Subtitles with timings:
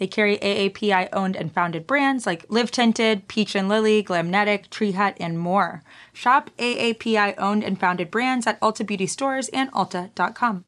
[0.00, 4.92] They carry AAPI owned and founded brands like Live Tinted, Peach and Lily, Glamnetic, Tree
[4.92, 5.82] Hut, and more.
[6.14, 10.64] Shop AAPI owned and founded brands at Ulta Beauty stores and Ulta.com.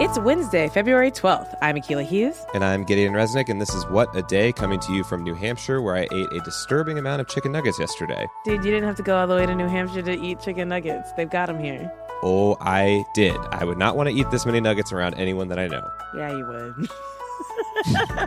[0.00, 1.54] It's Wednesday, February 12th.
[1.60, 2.46] I'm Akila Hughes.
[2.54, 5.34] And I'm Gideon Resnick, and this is What a Day coming to you from New
[5.34, 8.26] Hampshire, where I ate a disturbing amount of chicken nuggets yesterday.
[8.46, 10.68] Dude, you didn't have to go all the way to New Hampshire to eat chicken
[10.70, 11.12] nuggets.
[11.12, 11.92] They've got them here.
[12.22, 13.36] Oh, I did.
[13.52, 15.88] I would not want to eat this many nuggets around anyone that I know.
[16.16, 16.88] Yeah, you would.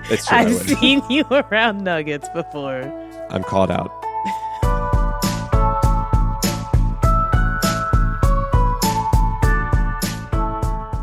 [0.10, 0.38] It's true.
[0.38, 2.82] I I've seen you around nuggets before.
[3.30, 3.92] I'm called out.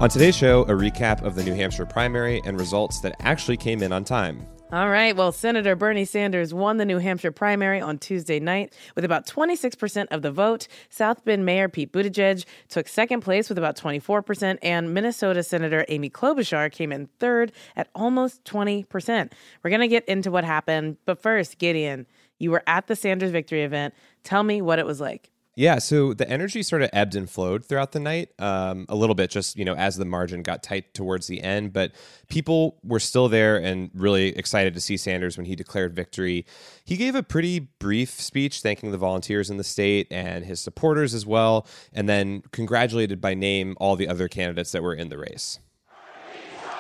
[0.01, 3.83] On today's show, a recap of the New Hampshire primary and results that actually came
[3.83, 4.47] in on time.
[4.71, 5.17] All right.
[5.17, 10.07] Well, Senator Bernie Sanders won the New Hampshire primary on Tuesday night with about 26%
[10.13, 10.69] of the vote.
[10.89, 16.11] South Bend Mayor Pete Buttigieg took second place with about 24%, and Minnesota Senator Amy
[16.11, 19.33] Klobuchar came in third at almost 20%.
[19.65, 22.07] We're going to get into what happened, but first, Gideon,
[22.39, 23.95] you were at the Sanders victory event.
[24.23, 25.33] Tell me what it was like.
[25.59, 29.17] Yeah, so the energy sort of ebbed and flowed throughout the night um, a little
[29.17, 31.73] bit, just you know, as the margin got tight towards the end.
[31.73, 31.91] But
[32.29, 36.47] people were still there and really excited to see Sanders when he declared victory.
[36.85, 41.13] He gave a pretty brief speech thanking the volunteers in the state and his supporters
[41.13, 45.19] as well, and then congratulated by name all the other candidates that were in the
[45.19, 45.59] race.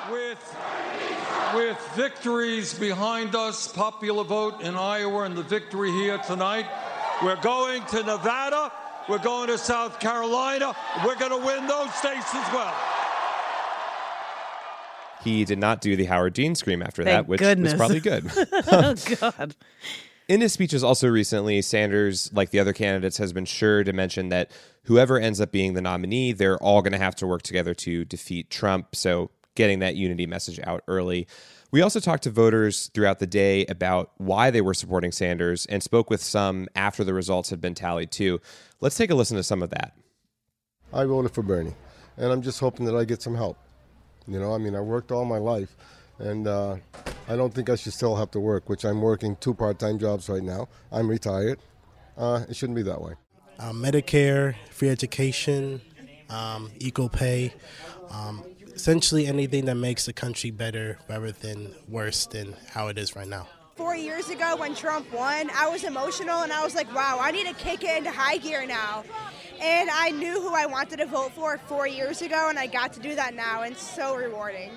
[0.08, 0.56] With,
[1.52, 6.66] with victories behind us, popular vote in Iowa, and the victory here tonight,
[7.22, 8.72] we're going to Nevada,
[9.08, 10.74] we're going to South Carolina,
[11.05, 12.75] we're going to win those states as well.
[15.22, 17.72] He did not do the Howard Dean scream after Thank that, which goodness.
[17.72, 18.31] was probably good.
[18.53, 19.56] oh, God.
[20.28, 24.28] In his speeches also recently, Sanders, like the other candidates, has been sure to mention
[24.28, 24.50] that
[24.84, 28.04] whoever ends up being the nominee, they're all going to have to work together to
[28.04, 28.94] defeat Trump.
[28.94, 31.26] So getting that unity message out early.
[31.70, 35.82] We also talked to voters throughout the day about why they were supporting Sanders and
[35.82, 38.40] spoke with some after the results had been tallied too.
[38.80, 39.92] Let's take a listen to some of that.
[40.94, 41.74] I voted for Bernie,
[42.16, 43.58] and I'm just hoping that I get some help.
[44.26, 45.76] You know, I mean, I worked all my life,
[46.18, 46.76] and uh,
[47.28, 49.98] I don't think I should still have to work, which I'm working two part time
[49.98, 50.68] jobs right now.
[50.90, 51.58] I'm retired.
[52.16, 53.12] Uh, it shouldn't be that way.
[53.58, 55.82] uh, Medicare, free education,
[56.30, 57.52] um, equal pay,
[58.10, 58.42] um,
[58.78, 63.27] essentially anything that makes the country better rather than worse than how it is right
[63.27, 63.44] now.
[63.75, 67.33] Four years ago when Trump won, I was emotional and I was like, wow, I
[67.33, 69.03] need to kick it into high gear now.
[69.61, 72.93] And I knew who I wanted to vote for four years ago, and I got
[72.93, 74.71] to do that now, and so rewarding.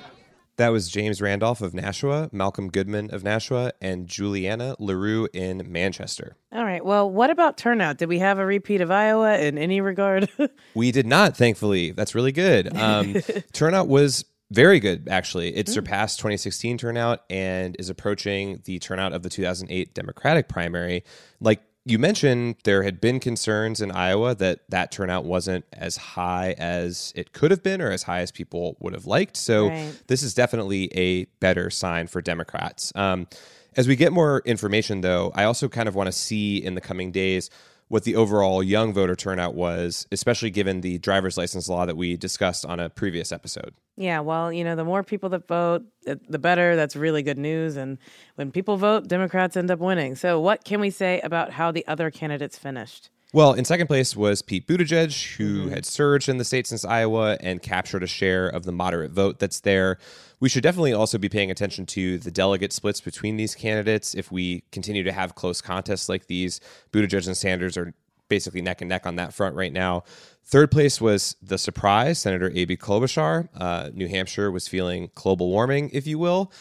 [0.57, 6.35] That was James Randolph of Nashua, Malcolm Goodman of Nashua, and Juliana LaRue in Manchester.
[6.51, 6.83] All right.
[6.83, 7.97] Well, what about turnout?
[7.97, 10.29] Did we have a repeat of Iowa in any regard?
[10.73, 11.91] We did not, thankfully.
[11.91, 12.75] That's really good.
[12.77, 13.15] Um,
[13.53, 15.55] turnout was very good, actually.
[15.55, 21.03] It surpassed 2016 turnout and is approaching the turnout of the 2008 Democratic primary.
[21.39, 26.53] Like you mentioned, there had been concerns in Iowa that that turnout wasn't as high
[26.57, 29.35] as it could have been or as high as people would have liked.
[29.35, 29.93] So Right.
[30.07, 32.91] this is definitely a better sign for Democrats.
[32.95, 33.27] Um,
[33.75, 36.81] as we get more information, though, I also kind of want to see in the
[36.81, 37.49] coming days
[37.91, 42.15] what the overall young voter turnout was, especially given the driver's license law that we
[42.15, 43.73] discussed on a previous episode.
[43.97, 44.21] yeah.
[44.21, 46.77] Well, you know, the more people that vote, the better.
[46.77, 47.75] That's really good news.
[47.75, 47.97] And
[48.35, 50.15] when people vote, Democrats end up winning.
[50.15, 53.09] So, what can we say about how the other candidates finished?
[53.33, 55.69] Well, in second place was Pete Buttigieg, who mm-hmm.
[55.73, 59.39] had surged in the state since Iowa and captured a share of the moderate vote
[59.39, 59.97] that's there.
[60.41, 64.13] We should definitely also be paying attention to the delegate splits between these candidates.
[64.13, 66.59] If we continue to have close contests like these,
[66.91, 67.93] Buttigieg and Sanders are
[68.27, 70.03] basically neck and neck on that front right now.
[70.43, 73.49] Third place was the surprise, Senator Amy Klobuchar.
[73.55, 76.51] Uh, New Hampshire was feeling global warming, if you will.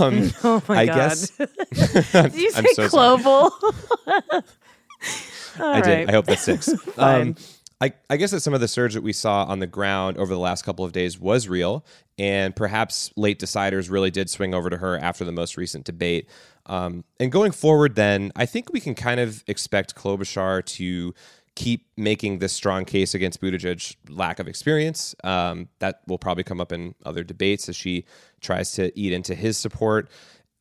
[0.00, 0.94] Um, Oh my I God.
[0.96, 3.50] guess Did you say so global?
[5.60, 6.08] I did.
[6.08, 6.68] I hope that's six.
[6.98, 7.36] Um,
[7.80, 10.34] I, I guess that some of the surge that we saw on the ground over
[10.34, 11.84] the last couple of days was real,
[12.18, 16.28] and perhaps late deciders really did swing over to her after the most recent debate.
[16.66, 21.14] Um, and going forward, then, I think we can kind of expect Klobuchar to
[21.54, 25.14] keep making this strong case against Buttigieg's lack of experience.
[25.22, 28.04] Um, that will probably come up in other debates as she
[28.40, 30.08] tries to eat into his support.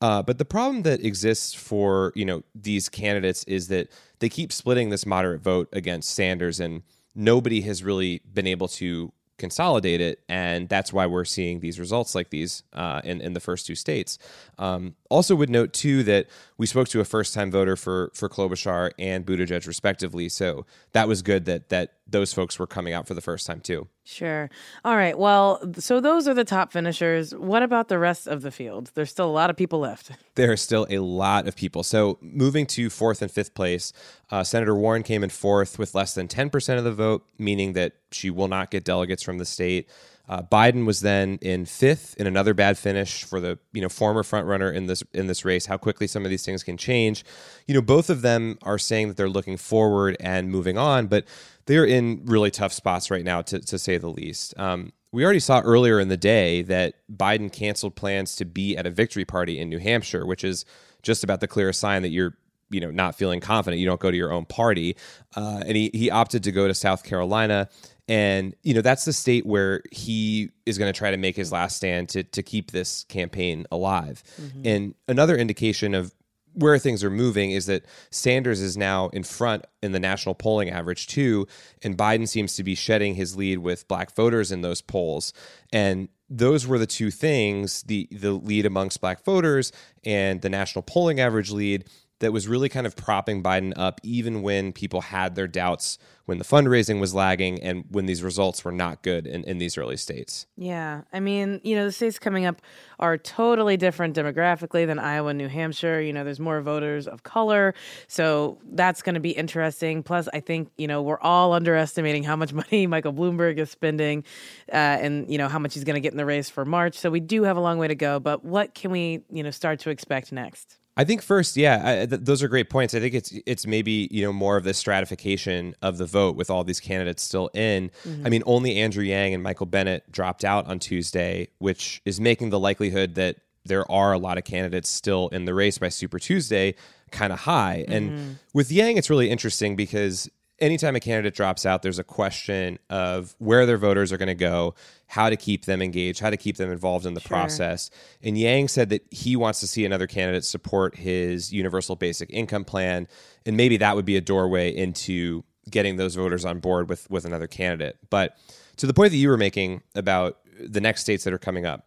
[0.02, 4.52] Uh, but the problem that exists for you know these candidates is that they keep
[4.52, 6.84] splitting this moderate vote against Sanders, and
[7.18, 12.16] nobody has really been able to consolidate it, and that's why we're seeing these results
[12.16, 14.18] like these uh, in in the first two states.
[14.58, 16.28] Um, also, would note too that
[16.58, 21.08] we spoke to a first time voter for for Klobuchar and Buttigieg respectively, so that
[21.08, 23.88] was good that that those folks were coming out for the first time too.
[24.04, 24.50] Sure.
[24.86, 25.18] All right.
[25.18, 27.36] Well, so those are the top finishers.
[27.36, 28.92] What about the rest of the field?
[28.94, 30.12] There's still a lot of people left.
[30.38, 31.82] There are still a lot of people.
[31.82, 33.92] So moving to fourth and fifth place,
[34.30, 37.94] uh, Senator Warren came in fourth with less than 10% of the vote, meaning that
[38.12, 39.90] she will not get delegates from the state.
[40.30, 44.24] Uh, Biden was then in fifth in another bad finish for the you know former
[44.24, 45.66] frontrunner in this in this race.
[45.66, 47.24] How quickly some of these things can change.
[47.66, 51.26] You know, both of them are saying that they're looking forward and moving on, but
[51.66, 54.58] they're in really tough spots right now, to to say the least.
[54.58, 58.86] Um, we already saw earlier in the day that Biden canceled plans to be at
[58.86, 60.66] a victory party in New Hampshire, which is
[61.02, 62.36] just about the clearest sign that you're
[62.70, 63.80] you know not feeling confident.
[63.80, 64.98] You don't go to your own party,
[65.36, 67.70] uh, and he he opted to go to South Carolina
[68.08, 71.52] and you know that's the state where he is going to try to make his
[71.52, 74.24] last stand to to keep this campaign alive.
[74.42, 74.62] Mm-hmm.
[74.66, 76.14] And another indication of
[76.54, 80.70] where things are moving is that Sanders is now in front in the national polling
[80.70, 81.48] average too,
[81.84, 85.34] and Biden seems to be shedding his lead with black voters in those polls.
[85.72, 89.72] And those were the two things the the lead amongst black voters
[90.04, 91.86] and the national polling average lead
[92.20, 95.98] that was really kind of propping Biden up, even when people had their doubts
[96.28, 99.78] when the fundraising was lagging and when these results were not good in, in these
[99.78, 100.46] early states.
[100.58, 101.04] Yeah.
[101.14, 102.62] I mean, you know, the states coming up
[103.00, 106.02] are totally different demographically than Iowa and New Hampshire.
[106.02, 107.74] You know, there's more voters of color.
[108.10, 110.04] So that's going to be interesting.
[110.04, 114.26] Plus, I think, you know, we're all underestimating how much money Michael Bloomberg is spending
[114.70, 116.96] uh, and, you know, how much he's going to get in the race for March.
[116.96, 118.20] So we do have a long way to go.
[118.20, 120.78] But what can we, you know, start to expect next?
[120.98, 122.96] I think first, yeah, I, th- those are great points.
[122.96, 126.50] I think it's it's maybe you know more of the stratification of the vote with
[126.50, 127.92] all these candidates still in.
[128.04, 128.26] Mm-hmm.
[128.26, 132.50] I mean, only Andrew Yang and Michael Bennet dropped out on Tuesday, which is making
[132.50, 136.18] the likelihood that there are a lot of candidates still in the race by Super
[136.18, 136.74] Tuesday
[137.12, 137.86] kind of high.
[137.88, 137.94] Mm-hmm.
[137.94, 140.30] And with Yang, it's really interesting because
[140.60, 144.36] anytime a candidate drops out, there's a question of where their voters are going to
[144.36, 144.76] go,
[145.08, 147.30] how to keep them engaged, how to keep them involved in the sure.
[147.30, 147.90] process.
[148.24, 152.66] And Yang said that he wants to see another candidate support his universal basic income
[152.66, 153.08] plan,
[153.46, 157.26] and maybe that would be a doorway into getting those voters on board with with
[157.26, 157.98] another candidate.
[158.10, 158.38] But
[158.78, 161.86] to the point that you were making about the next states that are coming up.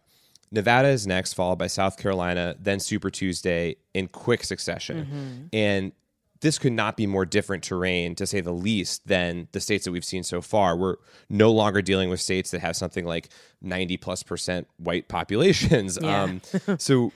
[0.51, 5.05] Nevada is next, followed by South Carolina, then Super Tuesday in quick succession.
[5.05, 5.45] Mm-hmm.
[5.53, 5.91] And
[6.41, 9.91] this could not be more different terrain, to say the least, than the states that
[9.91, 10.75] we've seen so far.
[10.75, 10.95] We're
[11.29, 13.29] no longer dealing with states that have something like
[13.61, 15.97] 90 plus percent white populations.
[16.01, 16.23] Yeah.
[16.23, 16.41] Um,
[16.79, 17.11] so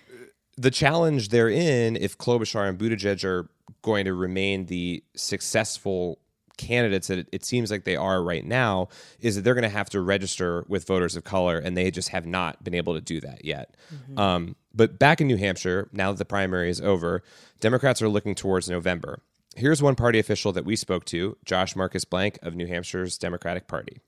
[0.57, 3.49] the challenge they're in, if Klobuchar and Buttigieg are
[3.81, 6.19] going to remain the successful
[6.57, 9.89] candidates that it, seems like they are right now is that they're going to have
[9.91, 13.19] to register with voters of color, and they just have not been able to do
[13.21, 13.75] that yet.
[13.93, 14.19] Mm-hmm.
[14.19, 17.23] Um, but back in New Hampshire, now that the primary is over,
[17.59, 19.21] Democrats are looking towards November.
[19.55, 23.67] Here's one party official that we spoke to, Josh Marcus Blank of New Hampshire's Democratic
[23.67, 24.01] Party.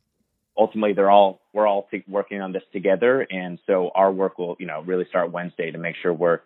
[0.57, 4.57] Ultimately, they're all we're all t- working on this together, and so our work will,
[4.59, 6.41] you know, really start Wednesday to make sure we're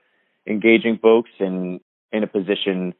[0.46, 1.80] engaging folks and
[2.12, 2.94] in a position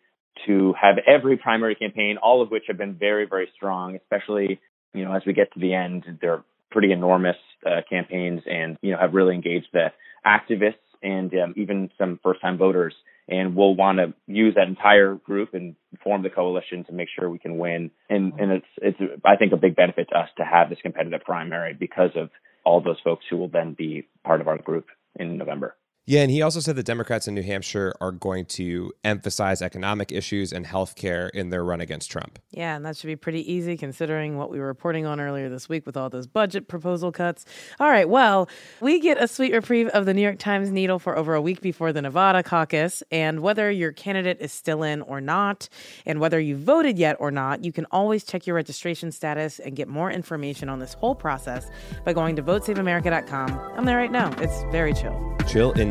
[0.48, 4.60] to have every primary campaign, all of which have been very, very strong, especially,
[4.94, 8.92] you know, as we get to the end, they're pretty enormous uh, campaigns and, you
[8.92, 9.92] know, have really engaged the
[10.26, 12.94] activists and um, even some first time voters.
[13.28, 17.30] And we'll want to use that entire group and form the coalition to make sure
[17.30, 17.92] we can win.
[18.10, 21.22] And, and it's, it's, I think, a big benefit to us to have this competitive
[21.24, 22.30] primary because of
[22.66, 25.76] all those folks who will then be part of our group in November.
[26.08, 30.12] Yeah, and he also said that Democrats in New Hampshire are going to emphasize economic
[30.12, 32.40] issues and health care in their run against Trump.
[32.50, 35.70] Yeah, and that should be pretty easy considering what we were reporting on earlier this
[35.70, 37.46] week with all those budget proposal cuts.
[37.80, 38.50] All right, well,
[38.82, 41.62] we get a sweet reprieve of the New York Times needle for over a week
[41.62, 43.04] before the Nevada caucus.
[43.12, 45.70] And whether your candidate is still in or not,
[46.08, 49.76] and whether you voted yet or not, you can always check your registration status and
[49.76, 51.70] get more information on this whole process
[52.06, 53.52] by going to votesaveamerica.com.
[53.78, 54.34] I'm there right now.
[54.40, 55.16] It's very chill.
[55.48, 55.91] Chill in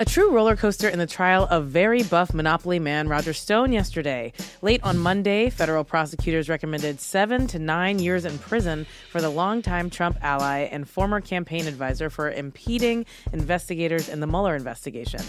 [0.00, 4.32] A true roller coaster in the trial of very buff Monopoly man Roger Stone yesterday.
[4.62, 9.90] Late on Monday, federal prosecutors recommended seven to nine years in prison for the longtime
[9.90, 15.20] Trump ally and former campaign advisor for impeding investigators in the Mueller investigation.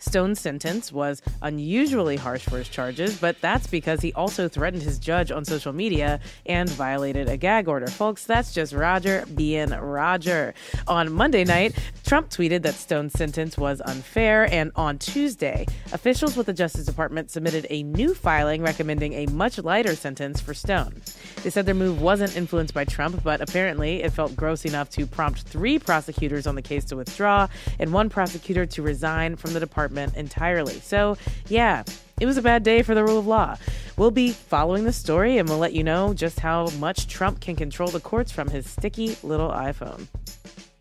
[0.00, 4.98] Stone's sentence was unusually harsh for his charges, but that's because he also threatened his
[4.98, 7.86] judge on social media and violated a gag order.
[7.86, 10.52] Folks, that's just Roger being Roger.
[10.88, 16.46] On Monday night, Trump tweeted that Stone's sentence was unfair, and on Tuesday, officials with
[16.46, 21.02] the Justice Department submitted a new filing recommending a much lighter sentence for Stone.
[21.42, 25.06] They said their move wasn't influenced by Trump, but apparently it felt gross enough to
[25.06, 29.60] prompt three prosecutors on the case to withdraw and one prosecutor to resign from the
[29.60, 30.80] department entirely.
[30.80, 31.18] So,
[31.48, 31.84] yeah,
[32.18, 33.56] it was a bad day for the rule of law.
[33.96, 37.56] We'll be following the story and we'll let you know just how much Trump can
[37.56, 40.06] control the courts from his sticky little iPhone.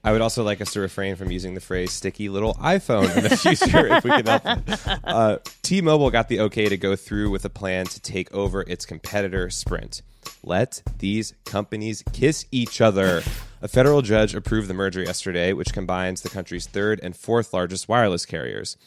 [0.05, 3.23] I would also like us to refrain from using the phrase sticky little iPhone in
[3.23, 4.87] the future if we can help it.
[5.03, 8.61] Uh, T Mobile got the okay to go through with a plan to take over
[8.61, 10.03] its competitor, Sprint.
[10.43, 13.23] Let these companies kiss each other.
[13.63, 17.89] A federal judge approved the merger yesterday, which combines the country's third and fourth largest
[17.89, 18.77] wireless carriers.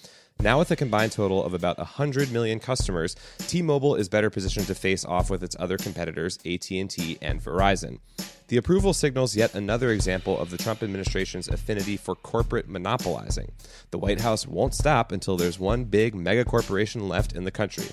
[0.41, 4.75] Now, with a combined total of about 100 million customers, T-Mobile is better positioned to
[4.75, 7.99] face off with its other competitors, AT&T and Verizon.
[8.47, 13.51] The approval signals yet another example of the Trump administration's affinity for corporate monopolizing.
[13.91, 17.89] The White House won't stop until there's one big mega corporation left in the country.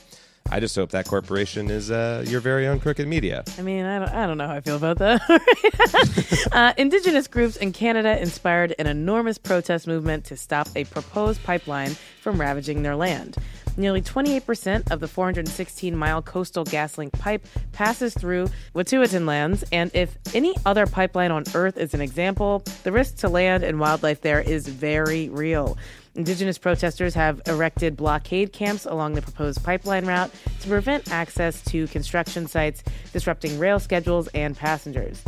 [0.51, 3.43] I just hope that corporation is uh, your very own crooked media.
[3.57, 6.49] I mean, I don't, I don't know how I feel about that.
[6.51, 11.95] uh, indigenous groups in Canada inspired an enormous protest movement to stop a proposed pipeline
[12.21, 13.37] from ravaging their land.
[13.75, 20.17] Nearly 28% of the 416 mile coastal GasLink pipe passes through Wet'suwet'en lands, and if
[20.33, 24.39] any other pipeline on Earth is an example, the risk to land and wildlife there
[24.39, 25.77] is very real.
[26.15, 30.31] Indigenous protesters have erected blockade camps along the proposed pipeline route
[30.61, 35.21] to prevent access to construction sites, disrupting rail schedules and passengers.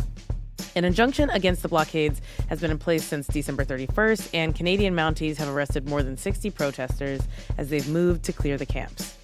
[0.74, 5.36] An injunction against the blockades has been in place since December 31st, and Canadian Mounties
[5.36, 7.20] have arrested more than 60 protesters
[7.58, 9.14] as they've moved to clear the camps.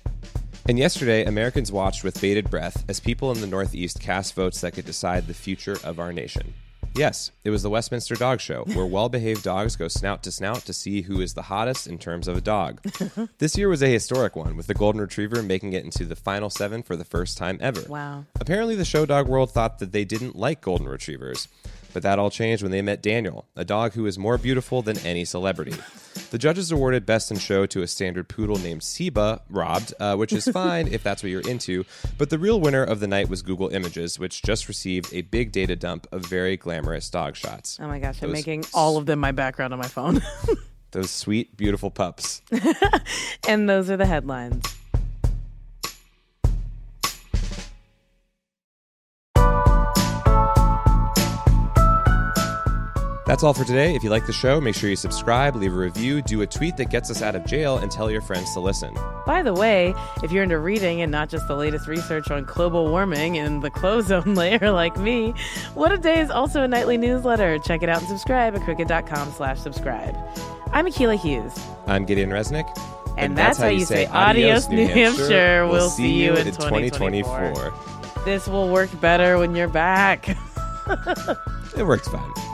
[0.66, 4.72] And yesterday, Americans watched with bated breath as people in the Northeast cast votes that
[4.72, 6.52] could decide the future of our nation.
[6.96, 10.64] Yes, it was the Westminster Dog Show, where well behaved dogs go snout to snout
[10.66, 12.80] to see who is the hottest in terms of a dog.
[13.38, 16.50] this year was a historic one, with the Golden Retriever making it into the final
[16.50, 17.82] seven for the first time ever.
[17.88, 18.26] Wow.
[18.40, 21.48] Apparently, the show dog world thought that they didn't like Golden Retrievers.
[21.94, 24.98] But that all changed when they met Daniel, a dog who is more beautiful than
[24.98, 25.74] any celebrity.
[26.30, 30.32] The judges awarded Best in Show to a standard poodle named Siba, robbed, uh, which
[30.32, 31.84] is fine if that's what you're into.
[32.18, 35.52] But the real winner of the night was Google Images, which just received a big
[35.52, 37.78] data dump of very glamorous dog shots.
[37.80, 40.20] Oh my gosh, I'm making all of them my background on my phone.
[40.90, 42.42] Those sweet, beautiful pups.
[43.48, 44.64] and those are the headlines.
[53.34, 53.96] That's all for today.
[53.96, 56.76] If you like the show, make sure you subscribe, leave a review, do a tweet
[56.76, 58.96] that gets us out of jail, and tell your friends to listen.
[59.26, 62.86] By the way, if you're into reading and not just the latest research on global
[62.86, 65.34] warming and the clozone layer like me,
[65.74, 67.58] What a Day is also a nightly newsletter.
[67.58, 70.14] Check it out and subscribe at crooked.com slash subscribe.
[70.70, 71.58] I'm Akila Hughes.
[71.88, 72.70] I'm Gideon Resnick.
[73.18, 75.66] And, that's, how you say adios, New Hampshire.
[75.66, 77.74] We'll, see you in 2024.
[78.24, 80.36] This will work better when you're back.
[81.76, 82.53] It works fine.